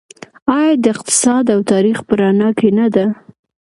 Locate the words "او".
1.55-1.59